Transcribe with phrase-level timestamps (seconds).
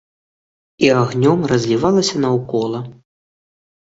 [0.87, 2.79] І агнём разлівалася наўкола.